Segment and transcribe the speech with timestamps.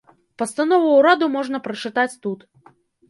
[0.41, 2.39] Пастанову ўраду можна прачытаць тут.